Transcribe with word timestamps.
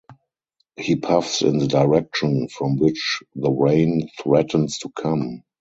He 0.77 0.95
puffs 0.95 1.43
in 1.43 1.59
the 1.59 1.67
direction 1.67 2.47
from 2.47 2.77
which 2.77 3.21
the 3.35 3.51
rain 3.51 4.09
threatens 4.19 4.79
to 4.79 4.89
come. 4.89 5.43